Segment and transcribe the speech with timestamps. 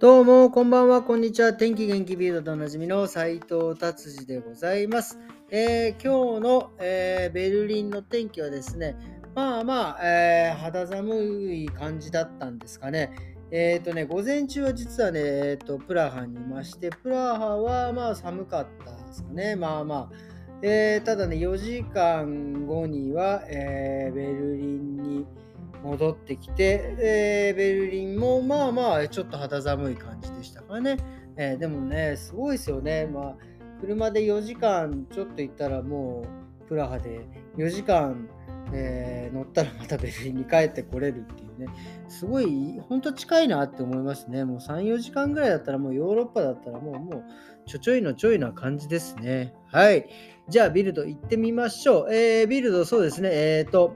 [0.00, 1.52] どうも、こんばんは、こんにちは。
[1.52, 5.18] 天気元気ビルドでおなじみの斉藤達治でございます。
[5.50, 8.94] えー今日の、えーベルリンの天気はですね、
[9.34, 11.16] まあまあ、えー肌寒
[11.52, 13.10] い感じだったんですかね。
[13.50, 19.56] えっ、とね、午前中は実はね、えーと、プラハにいまして、プラハはまあ寒かったですかね。
[19.56, 20.16] まあまあ。
[20.62, 25.26] えーただね、4時間後には、えベルリンに
[25.82, 30.96] 戻ってきて、えーベルリンもまあまあちょっと肌寒い感じでしたからね、
[31.36, 33.06] えーでもねすごいですよね。
[33.06, 33.36] まあ
[33.80, 36.24] 車で4時間ちょっと行ったらも
[36.64, 38.28] うプラハで4時間、
[38.72, 41.66] えー乗ったらまたベルリンに帰ってこれるっていうね。
[42.08, 44.44] すごい本当近いなって思いますね。
[44.44, 47.24] もう34時間ぐらいだったらもうヨーロッパだったらもうもう
[47.66, 49.54] ちょちょいのちょいな感じですね。
[49.66, 50.08] はい。
[50.48, 53.28] じゃあビルド行ってみましょう、えービルドそうですね。
[53.32, 53.94] えっ、と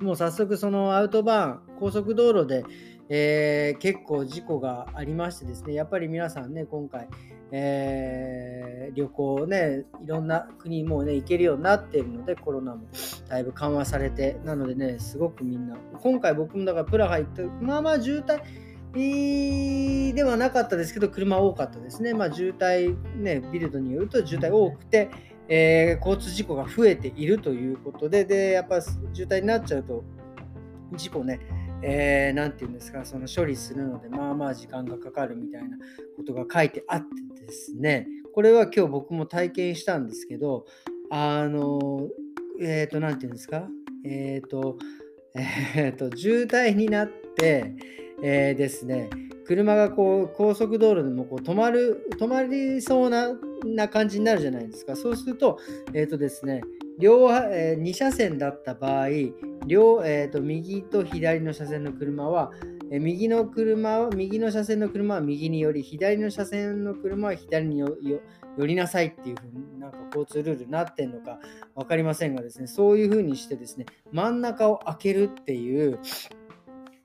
[0.00, 2.64] もう早速そのアウトバーン高速道路で、
[3.08, 7.08] えー結構事故がありましてですねやっぱり皆さんね今回、
[7.50, 12.86] えー旅行ねいろんな国もね行けるようになっているのでコロナも
[13.28, 18.40] だいぶ緩和されてなのでねすごくみんな今回僕もだからプラハ行ってまあまあ渋滞
[20.14, 22.14] ではなかったですけど車多かったですね。
[22.14, 25.10] まあ渋滞ねビルドによると渋滞多くて
[25.48, 30.04] えー交通事故が増えているということで、で、やっぱ渋滞になっちゃうと、
[30.94, 31.40] 事故ね、
[31.82, 35.76] えーなんていうんですか、その処理するので、まあまあ時間がかかるみたいな
[36.16, 40.66] ことが書いてあってですね、これは今日僕も体験したんですけど、
[41.10, 42.08] あの、
[42.60, 43.68] えっ、と、なんていうんですか、
[44.04, 44.76] えっ、と、
[45.34, 47.74] えっ、と、渋滞になって、
[48.22, 49.08] えーですね、
[49.48, 54.94] 車がこう高速道路でもこう止まる止まりそうな感じになるじゃないですか。
[54.94, 55.58] そうすると、
[55.94, 56.60] えっ、とですね、
[56.98, 59.08] 両、え2車線だった場合、
[59.66, 62.52] 両、えーと右と左の車線の車は、
[62.90, 68.20] えー右の車は右の車線の車は右に寄り、左の車線の車は左によよ
[68.58, 71.38] 寄りなさいっていうふうになんか交通ルールになってんのか
[71.74, 75.98] 分かりませんがですね、そういうふうにしてですね、真ん中を開けるっていう、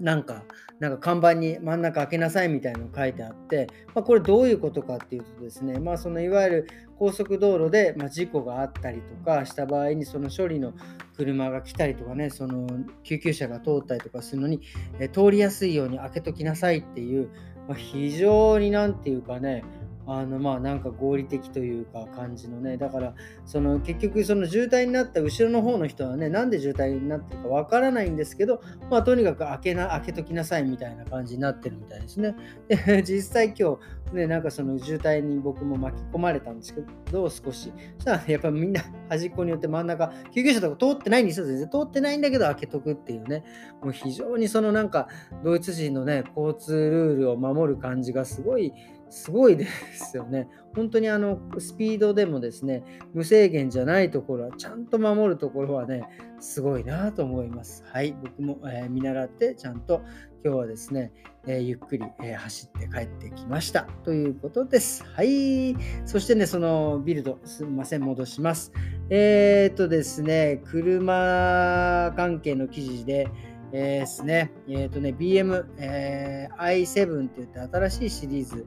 [0.00, 0.44] なんか、
[0.78, 6.66] なんか看板に真ん中開けなさいみたいなの書いてあって、まあ、これどういうことかっていうとですね、まあ、そのいわゆる
[6.98, 10.74] 高速道路で、ま、事故があったりとかした場合にその処理の
[11.16, 12.66] 車が来たりとかねその
[13.02, 14.60] 救急車が通ったりとかするのに
[14.98, 17.30] え通りやすいように開けときなさいっていう、
[17.68, 19.64] まあ、非常に何て言うかね
[20.06, 32.36] あのまあなんか合理的というか感じのねだからその結局その渋滞になった後ろの方の人はねなんで渋滞になってるかわからないんですけどまあとにかく開けな開けときなさいみたいな感じになってるみたいですね。
[32.68, 33.78] で実際今
[34.10, 36.80] 日ねなんかその渋滞に僕も巻き込まれたんですけ
[37.10, 43.44] ど少しそしたらやっぱみんな端っこによって真ん中救急車とか通ってないんですよ全然通ってないんだけど開けとくっていうね
[43.82, 45.08] もう非常にそのなんか
[45.42, 48.72] ドイツ人のね交通ルールを守る感じがすごい
[49.10, 50.48] すごいですよね。
[50.74, 52.84] 本当にあのスピードでもですね、
[53.14, 56.04] 無制限じゃないところはちゃんと守るところはね、
[56.38, 57.82] すごいなと思います。
[57.90, 60.02] はい、僕も、えー見習ってちゃんと
[60.44, 61.12] 今日はですね、
[61.46, 63.84] えーゆっくり、えー走って帰ってきました。
[64.04, 65.04] ということです。
[65.04, 65.74] はい。
[66.04, 68.72] そしてね、そのビルド、すみません、戻します。
[69.08, 73.28] え、っとですね、車関係の記事で、
[73.72, 78.66] えーですね、えーっとね、BM、えー i7 って言って新しいシリーズ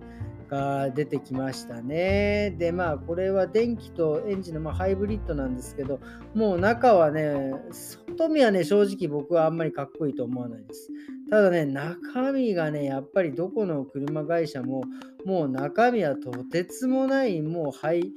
[0.50, 2.56] が出てきましたね。
[2.58, 6.00] で、まあ、これは電気とエンジンの、まあ、ハイブリッドなんですけど、
[6.34, 10.90] もう中はね、外見はね、正直僕はあんまりかっこいいと思わないです。
[11.30, 14.84] ただね、中身がね、やっぱりどこの車会社も、
[15.26, 18.12] もう中身はとてつもない、もうハイ、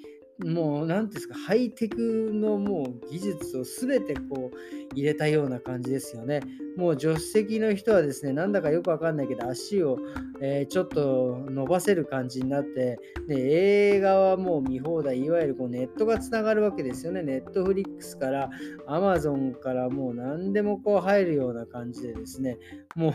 [0.44, 4.56] もう何ていうんですか、ハイテクのもう技術を全てこう
[4.94, 6.40] 入れたような感じですよね。
[6.76, 9.98] もう助手席の人はですね、なんだかよくわかんないけど、足を、
[10.40, 12.98] えーちょっと伸ばせる感じになって、
[13.28, 17.22] で映画はもう見放題、いわゆるこうネットがつながるわけですよね。
[17.22, 18.50] ネットフリックスから、
[18.86, 22.58] アマゾンからもう何でもこう入るような感じでですね、
[22.94, 23.12] もう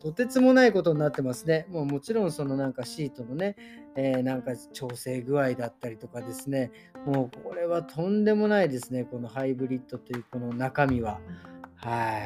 [0.00, 1.66] とてつもないことになってますね。
[1.70, 3.56] もうもちろんそのなんかシートのね、
[3.96, 6.70] えーなんか調整具合だったりとかですね、
[7.06, 11.20] もうこれはとんでもないですね、このハイブリッドというこの中身は。
[11.76, 12.18] は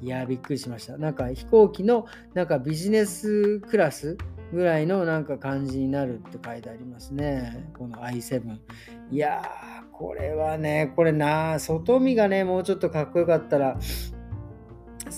[0.00, 0.06] い。
[0.06, 0.96] いや、びっくりしました。
[0.96, 4.16] なんか飛行機のなんかビジネスクラス
[4.52, 7.70] ぐらいのなんか感じになるって書いてありますね。
[7.76, 8.58] この i7。
[9.10, 13.78] いやー、これはね、これな、外見がね、もうちょっとかっこよかったら、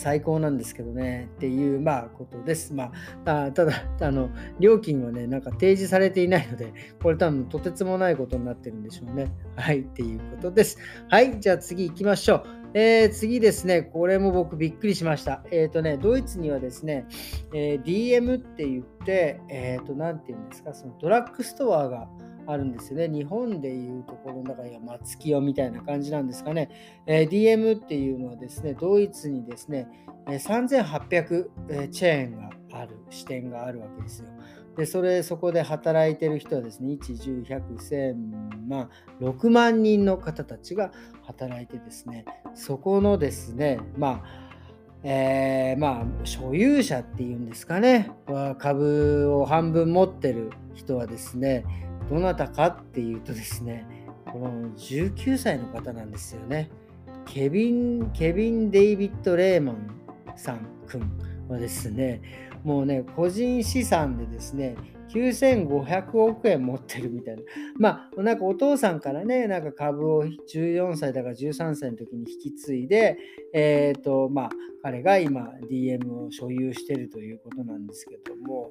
[0.03, 2.75] 最高なんですけどねっていうまあことです。
[2.75, 2.91] ま
[3.25, 9.31] あ、ただあの料金はねなんか提示されていないのでこれ多分とてつもないことになってるんでしょうね。
[9.55, 10.79] はいっていうことです。
[11.09, 12.63] はいじゃあ次行きましょう。
[12.75, 15.45] えー、次ですね、これも僕びっくりしました。
[15.51, 17.07] えっ、ー、とね、ドイツにはですね、
[17.53, 22.09] えー、DM って言って、えっ、と、なんて言うんですか、そのドラッグストアが
[22.47, 23.09] あるんですよね。
[23.09, 26.71] 日本でいうところの中には松清みたいな感じなんですかね。
[27.07, 29.89] え、DM っていうのはですね、ドイツにですね、
[30.27, 34.29] 3800、チェーンがある、支店があるわけですよ。
[34.77, 38.15] で、それ、そこで働いてる人はですね、1、10、100、1000、
[38.67, 38.89] まあ、
[39.21, 40.93] 6万人の方たちが
[41.23, 42.25] 働いてですね、
[42.55, 44.53] そこのですね、まあ、
[45.05, 48.13] えー、まあ、所有者っていうんですかね、
[48.59, 51.65] 株を半分持ってる人はですね、
[52.09, 53.87] どなたかっていうとですね、
[54.31, 56.71] この19歳の方なんですよね。
[57.27, 60.03] ケビン、ケビン・デイビッド・レーマン
[60.37, 61.11] さんくん
[61.49, 62.21] はですね、
[62.65, 64.77] もうね、個人資産でですね、
[65.13, 67.43] 9500億円持ってるみたいな。
[67.79, 73.19] まあ、なんかお父さんからね、なんか株を14歳だから13歳の時に引き継いで、
[73.53, 74.51] えっ、ー、と、まあ、
[74.83, 78.71] 彼が今 DM を所有してるということなんですけども、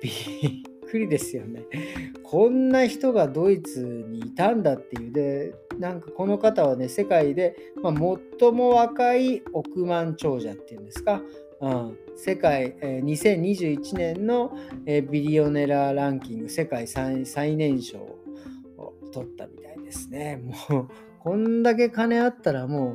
[0.00, 1.64] びくりですよね。
[2.22, 5.12] こんな人がドイツにいたんだっていう。
[5.12, 7.94] で、なんかこの方はね、世界で、まあ、
[8.40, 11.22] 最も若い億万長者っていうんですか、
[11.62, 14.54] うん、世界、えー、2021年の、
[14.84, 20.42] えー、ビリオネラーランキング世界最年少を取ったみたいですね。
[20.68, 20.88] もう
[21.20, 22.94] こんだけ金あったらもう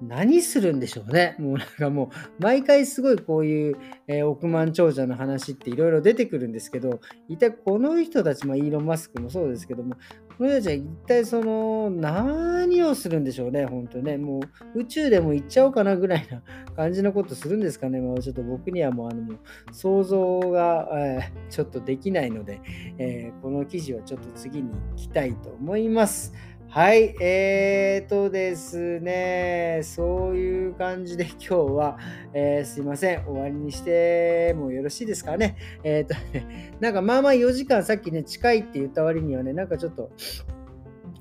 [0.00, 1.34] 何するんでしょうね。
[1.38, 9.96] もうなんかもう毎回すごいこういう、えー、億万長者の話っていろいろ出てくるんですけど、一体この人たち、まあ、イーロン・マスクもそうですけども、
[10.36, 14.18] この人たちは一体その何をするんでしょうね、本当ね。
[14.18, 14.40] も
[14.74, 16.42] う宇宙でも行っちゃおうかなぐらいな
[16.76, 18.00] 感じのことするんですかね。
[18.00, 19.34] もうちょっと僕にはもうあの
[19.72, 22.60] 想像が、えー、ちょっとできないので、
[22.98, 26.32] えー、この記事はちょっと次に行きたいと思います。
[26.70, 31.98] はい、えーとですね、そういう感じで今日は、
[32.34, 35.56] えー、すいません、終わりにしてもよろしいですかね。
[35.82, 40.10] えーとね、 なんかまあまあ4時間さっきね、近いって言った割にはね、なんかちょっと、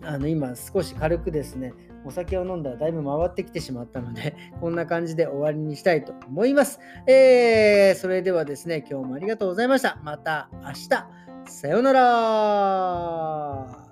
[0.01, 1.73] あの今少し軽くですね、
[2.05, 6.81] お酒を飲んだらだいぶ回ってきてしまったので、 こんな感じで終わりにしたいと思います。
[7.07, 9.97] えー、それではですね、今日もありがとうございました。
[10.03, 10.89] また明日、
[11.45, 13.86] さようなら